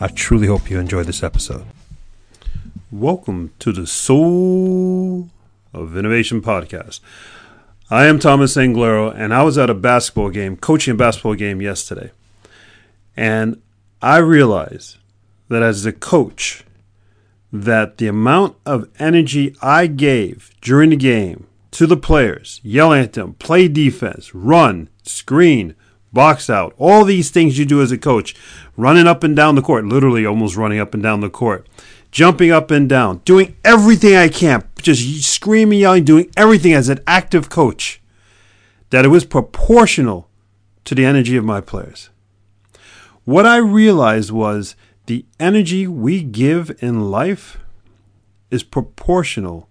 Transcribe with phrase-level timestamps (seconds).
[0.00, 1.64] I truly hope you enjoy this episode.
[2.92, 5.28] Welcome to the Soul
[5.74, 7.00] of Innovation podcast.
[7.90, 11.60] I am Thomas Anglero, and I was at a basketball game, coaching a basketball game
[11.60, 12.12] yesterday.
[13.16, 13.60] And
[14.00, 14.98] I realized
[15.48, 16.62] that as a coach,
[17.52, 23.14] that the amount of energy I gave during the game to the players, yelling at
[23.14, 25.74] them, play defense, run, screen,
[26.12, 28.34] box out, all these things you do as a coach,
[28.76, 31.66] running up and down the court, literally almost running up and down the court,
[32.10, 37.00] jumping up and down, doing everything I can, just screaming, yelling, doing everything as an
[37.06, 38.00] active coach,
[38.90, 40.28] that it was proportional
[40.84, 42.08] to the energy of my players.
[43.24, 44.74] What I realized was
[45.04, 47.58] the energy we give in life
[48.50, 49.68] is proportional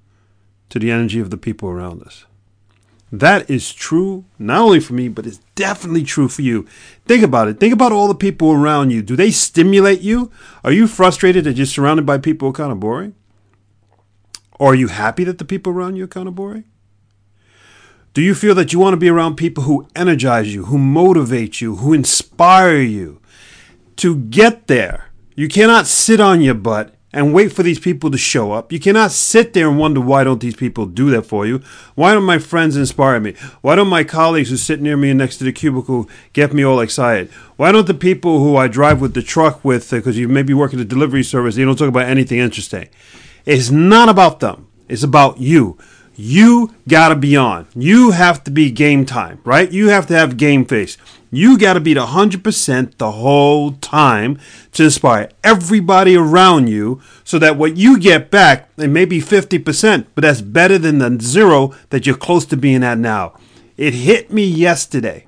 [0.69, 2.26] to the energy of the people around us.
[3.11, 6.67] That is true not only for me, but it's definitely true for you.
[7.05, 7.59] Think about it.
[7.59, 9.01] Think about all the people around you.
[9.01, 10.29] Do they stimulate you?
[10.63, 13.15] Are you frustrated that you're surrounded by people who are kind of boring?
[14.59, 16.65] Or are you happy that the people around you are kind of boring?
[18.13, 21.61] Do you feel that you want to be around people who energize you, who motivate
[21.61, 23.21] you, who inspire you?
[23.97, 28.17] To get there, you cannot sit on your butt and wait for these people to
[28.17, 28.71] show up.
[28.71, 31.61] You cannot sit there and wonder why don't these people do that for you?
[31.95, 33.33] Why don't my friends inspire me?
[33.61, 36.63] Why don't my colleagues who sit near me and next to the cubicle get me
[36.63, 37.29] all excited?
[37.55, 40.43] Why don't the people who I drive with the truck with, because uh, you may
[40.43, 42.89] be working a delivery service, they don't talk about anything interesting?
[43.45, 44.67] It's not about them.
[44.89, 45.77] It's about you
[46.17, 47.67] you gotta be on.
[47.75, 49.71] You have to be game time, right?
[49.71, 50.97] You have to have game face.
[51.29, 54.39] You gotta be 100% the whole time
[54.71, 60.05] to inspire everybody around you so that what you get back, it may be 50%,
[60.15, 63.33] but that's better than the zero that you're close to being at now.
[63.75, 65.26] It hit me yesterday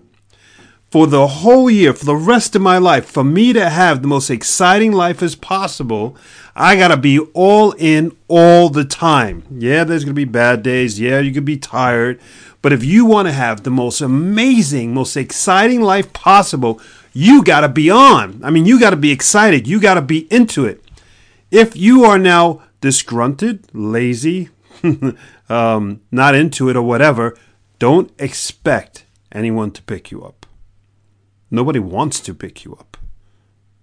[0.89, 4.07] for the whole year, for the rest of my life, for me to have the
[4.07, 6.17] most exciting life as possible,
[6.55, 9.44] I got to be all in all the time.
[9.51, 11.00] Yeah, there's going to be bad days.
[11.00, 12.19] Yeah, you could be tired.
[12.61, 16.81] But if you want to have the most amazing, most exciting life possible,
[17.13, 18.41] you got to be on.
[18.44, 19.67] I mean, you got to be excited.
[19.67, 20.83] You got to be into it.
[21.51, 24.50] If you are now disgruntled, lazy,
[25.50, 27.38] um, not into it, or whatever,
[27.77, 30.38] don't expect anyone to pick you up.
[31.52, 32.98] Nobody wants to pick you up.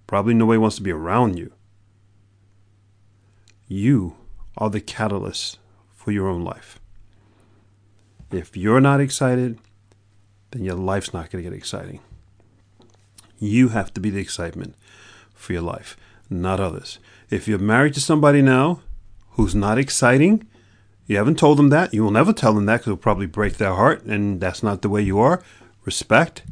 [0.06, 1.53] Probably nobody wants to be around you.
[3.66, 4.16] You
[4.56, 5.59] are the catalyst
[5.94, 6.78] for your own life.
[8.31, 9.59] If you're not excited,
[10.53, 12.00] then your life's not going to get exciting.
[13.38, 14.77] You have to be the excitement
[15.34, 15.97] for your life,
[16.31, 16.98] not others.
[17.31, 18.81] If you're married to somebody now
[19.33, 20.47] who's not exciting,
[21.06, 21.93] you haven't told them that.
[21.93, 24.83] You will never tell them that because it'll probably break their heart, and that's not
[24.83, 25.43] the way you are.
[25.84, 26.43] Respect.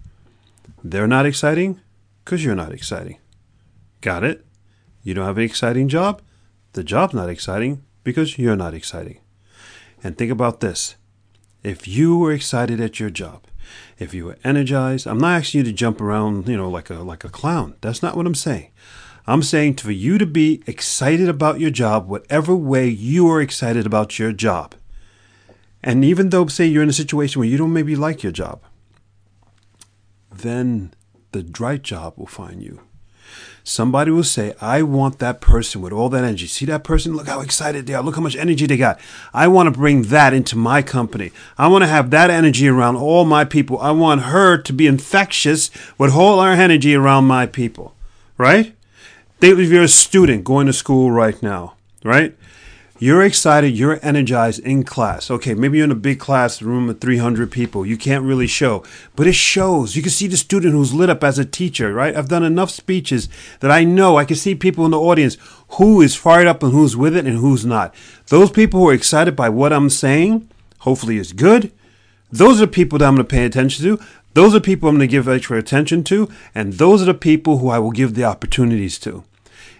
[0.87, 1.81] They're not exciting
[2.22, 3.17] because you're not exciting.
[4.03, 4.45] Got it?
[5.03, 6.21] You don't have an exciting job?
[6.75, 9.21] The job's not exciting because you're not exciting.
[10.03, 10.97] And think about this
[11.62, 13.47] if you were excited at your job,
[13.99, 16.97] if you were energized, I'm not asking you to jump around, you know, like a
[16.97, 17.77] like a clown.
[17.81, 18.71] That's not what I'm saying.
[19.27, 23.87] I'm saying for you to be excited about your job, whatever way you are excited
[23.87, 24.75] about your job.
[25.83, 28.61] And even though, say, you're in a situation where you don't maybe like your job,
[30.44, 30.94] then
[31.32, 32.81] the right job will find you.
[33.65, 36.47] Somebody will say, I want that person with all that energy.
[36.47, 37.16] See that person?
[37.16, 38.03] Look how excited they are.
[38.03, 39.00] Look how much energy they got.
[39.33, 41.33] I want to bring that into my company.
[41.56, 43.78] I want to have that energy around all my people.
[43.78, 47.94] I want her to be infectious with all our energy around my people.
[48.37, 48.77] Right?
[49.41, 51.74] If you're a student going to school right now,
[52.04, 52.36] right?
[53.01, 55.29] You're excited, you're energized in class.
[55.29, 57.85] Okay, maybe you're in a big classroom of 300 people.
[57.85, 58.85] You can't really show,
[59.17, 59.97] but it shows.
[59.97, 62.15] You can see the student who's lit up as a teacher, right?
[62.15, 65.37] I've done enough speeches that I know I can see people in the audience
[65.71, 67.93] who is fired up and who's with it and who's not.
[68.29, 70.49] Those people who are excited by what I'm saying,
[70.79, 71.73] hopefully is good.
[72.31, 74.05] Those are people that I'm going to pay attention to.
[74.35, 76.29] Those are people I'm going to give extra attention to.
[76.55, 79.25] And those are the people who I will give the opportunities to.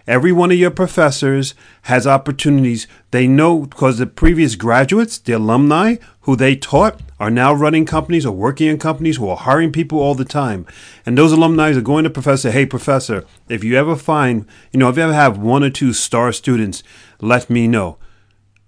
[0.07, 2.85] Every one of your professors has opportunities.
[3.09, 8.23] They know because the previous graduates, the alumni who they taught, are now running companies
[8.23, 10.67] or working in companies who are hiring people all the time.
[11.07, 14.89] And those alumni are going to professor, hey, professor, if you ever find, you know,
[14.89, 16.83] if you ever have one or two star students,
[17.19, 17.97] let me know.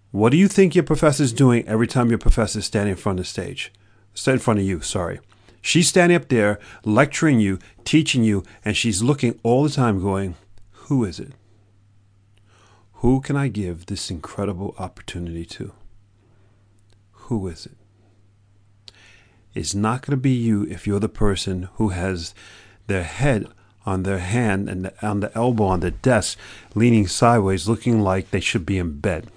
[0.10, 3.26] What do you think your professor's doing every time your professor's standing in front of
[3.26, 3.72] the stage?
[4.16, 5.20] Stand in front of you, sorry.
[5.62, 10.36] She's standing up there lecturing you, teaching you, and she's looking all the time going,
[10.88, 11.34] Who is it?
[13.02, 15.74] Who can I give this incredible opportunity to?
[17.12, 18.94] Who is it?
[19.54, 22.34] It's not going to be you if you're the person who has
[22.88, 23.48] their head
[23.86, 26.40] on their hand and on the elbow on the desk,
[26.74, 29.28] leaning sideways, looking like they should be in bed.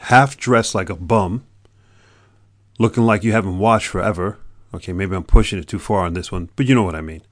[0.00, 1.46] Half dressed like a bum,
[2.78, 4.38] looking like you haven't washed forever.
[4.74, 7.00] Okay, maybe I'm pushing it too far on this one, but you know what I
[7.00, 7.22] mean.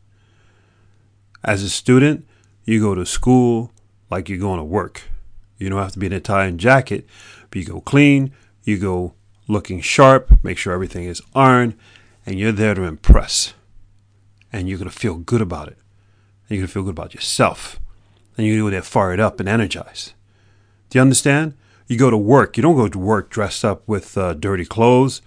[1.43, 2.27] As a student,
[2.65, 3.73] you go to school
[4.11, 5.03] like you're going to work.
[5.59, 7.07] You don't have to be in a tie and jacket,
[7.51, 8.33] but you go clean,
[8.65, 9.15] you go
[9.49, 11.77] looking sharp, make sure everything is ironed,
[12.27, 13.55] and you're there to impress.
[14.53, 15.79] And you're going to feel good about it.
[16.49, 17.79] And you're going to feel good about yourself.
[18.37, 20.13] And you're going to go there fired up and energized.
[20.91, 21.55] Do you understand?
[21.87, 22.57] You go to work.
[22.57, 25.23] You don't go to work dressed up with uh, dirty clothes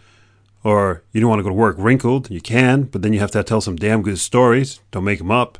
[0.64, 2.30] or you don't want to go to work wrinkled.
[2.30, 4.82] You can, but then you have to tell some damn good stories.
[4.92, 5.58] Don't make them up.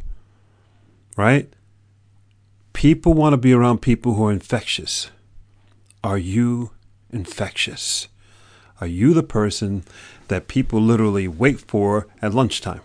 [1.16, 1.52] Right?
[2.78, 5.10] People want to be around people who are infectious.
[6.04, 6.74] Are you
[7.10, 8.08] infectious?
[8.80, 9.84] Are you the person
[10.28, 12.82] that people literally wait for at lunchtime?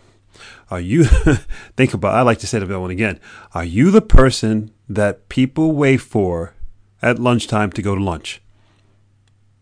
[0.70, 1.04] Are you,
[1.76, 3.20] think about, I like to say that one again.
[3.52, 6.54] Are you the person that people wait for
[7.02, 8.40] at lunchtime to go to lunch?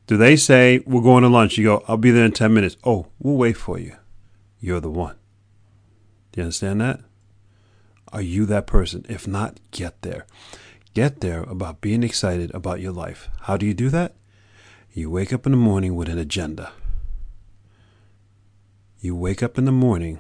[0.07, 1.59] Do they say, We're going to lunch?
[1.59, 2.77] You go, I'll be there in 10 minutes.
[2.85, 3.97] Oh, we'll wait for you.
[4.61, 5.17] You're the one.
[6.31, 7.01] Do you understand that?
[8.13, 9.07] Are you that person?
[9.09, 10.27] If not, get there.
[10.95, 13.29] Get there about being excited about your life.
[13.43, 14.15] How do you do that?
[14.93, 16.73] You wake up in the morning with an agenda.
[19.01, 20.19] You wake up in the morning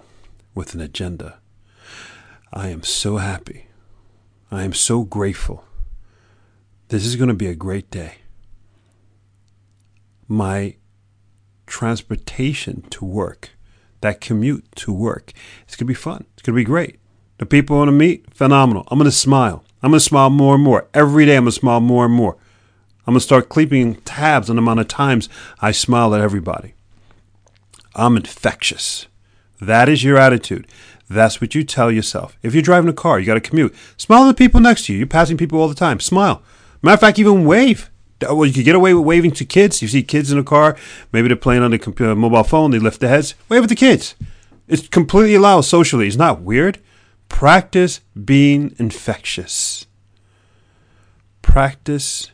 [0.54, 1.38] with an agenda.
[2.52, 3.66] I am so happy.
[4.50, 5.64] I am so grateful.
[6.88, 8.18] This is going to be a great day.
[10.28, 10.76] My
[11.66, 13.50] transportation to work,
[14.00, 15.32] that commute to work,
[15.64, 16.26] it's going to be fun.
[16.34, 17.00] It's going to be great.
[17.40, 18.86] The people I want to meet, phenomenal.
[18.88, 19.64] I'm going to smile.
[19.82, 20.86] I'm going to smile more and more.
[20.92, 22.36] Every day I'm going to smile more and more.
[23.06, 26.74] I'm going to start keeping tabs on the amount of times I smile at everybody.
[27.94, 29.06] I'm infectious.
[29.58, 30.66] That is your attitude.
[31.08, 32.36] That's what you tell yourself.
[32.42, 33.74] If you're driving a car, you got to commute.
[33.96, 34.98] Smile at the people next to you.
[34.98, 35.98] You're passing people all the time.
[35.98, 36.42] Smile.
[36.82, 37.90] Matter of fact, even wave.
[38.20, 39.80] Well, you can get away with waving to kids.
[39.80, 40.76] You see kids in a car,
[41.10, 43.34] maybe they're playing on the computer, mobile phone, they lift their heads.
[43.48, 44.14] Wave at the kids.
[44.68, 46.06] It's completely allowed socially.
[46.06, 46.78] It's not weird.
[47.30, 49.86] Practice being infectious.
[51.40, 52.30] Practice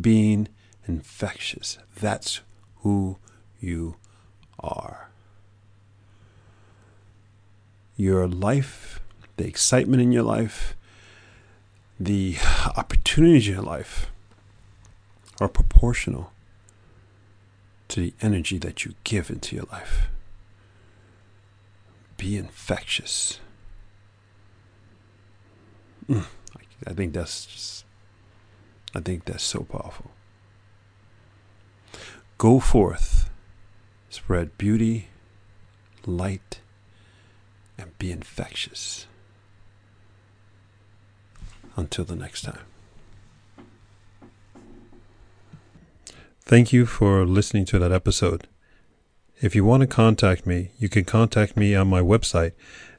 [0.00, 0.48] being
[0.86, 1.78] infectious.
[1.98, 2.42] That's
[2.80, 3.16] who
[3.60, 3.96] you
[4.60, 5.08] are.
[7.96, 9.00] Your life,
[9.38, 10.76] the excitement in your life,
[11.98, 12.36] the
[12.76, 14.10] opportunities in your life
[15.40, 16.30] are proportional
[17.88, 20.08] to the energy that you give into your life.
[22.18, 23.40] Be infectious.
[26.10, 27.84] I think that's just,
[28.94, 30.10] I think that's so powerful.
[32.38, 33.30] Go forth,
[34.10, 35.08] spread beauty,
[36.06, 36.60] light,
[37.78, 39.06] and be infectious.
[41.76, 42.58] Until the next time.
[46.44, 48.46] Thank you for listening to that episode.
[49.40, 52.52] If you want to contact me, you can contact me on my website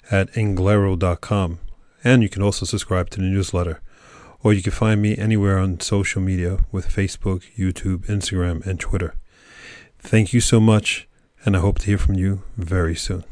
[0.09, 1.59] at anglero.com
[2.03, 3.81] and you can also subscribe to the newsletter.
[4.41, 9.15] Or you can find me anywhere on social media with Facebook, YouTube, Instagram, and Twitter.
[9.99, 11.07] Thank you so much,
[11.45, 13.23] and I hope to hear from you very soon.